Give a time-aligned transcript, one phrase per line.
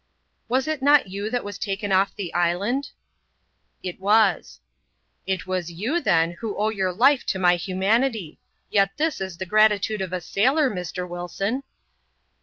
[0.49, 2.85] "Was it not you that was taken off the island?"'•
[3.83, 4.59] It was.""
[5.27, 8.39] It is yow, then, who owe your life to my humanily.
[8.71, 11.07] Yet this is the gratitude of a sailor,* Mr.
[11.07, 11.61] Wilson